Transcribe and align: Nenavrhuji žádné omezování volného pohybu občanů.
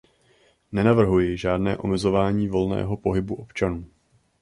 Nenavrhuji 0.71 1.37
žádné 1.37 1.77
omezování 1.77 2.47
volného 2.47 2.97
pohybu 2.97 3.35
občanů. 3.35 3.85